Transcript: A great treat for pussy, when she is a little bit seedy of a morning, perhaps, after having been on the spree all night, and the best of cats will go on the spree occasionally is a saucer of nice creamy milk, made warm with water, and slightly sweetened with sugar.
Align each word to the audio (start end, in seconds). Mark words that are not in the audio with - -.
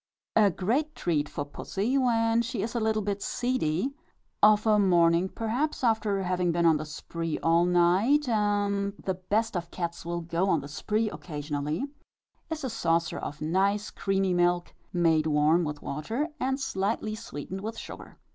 A 0.35 0.49
great 0.49 0.95
treat 0.95 1.29
for 1.29 1.45
pussy, 1.45 1.95
when 1.95 2.41
she 2.41 2.63
is 2.63 2.73
a 2.73 2.79
little 2.79 3.03
bit 3.03 3.21
seedy 3.21 3.93
of 4.41 4.65
a 4.65 4.79
morning, 4.79 5.29
perhaps, 5.29 5.83
after 5.83 6.23
having 6.23 6.51
been 6.51 6.65
on 6.65 6.77
the 6.77 6.85
spree 6.87 7.37
all 7.43 7.65
night, 7.65 8.27
and 8.27 8.93
the 8.97 9.13
best 9.13 9.55
of 9.55 9.69
cats 9.69 10.03
will 10.03 10.21
go 10.21 10.49
on 10.49 10.59
the 10.61 10.67
spree 10.67 11.11
occasionally 11.11 11.85
is 12.49 12.63
a 12.63 12.69
saucer 12.71 13.19
of 13.19 13.41
nice 13.43 13.91
creamy 13.91 14.33
milk, 14.33 14.73
made 14.91 15.27
warm 15.27 15.63
with 15.63 15.83
water, 15.83 16.29
and 16.39 16.59
slightly 16.59 17.13
sweetened 17.13 17.61
with 17.61 17.77
sugar. 17.77 18.17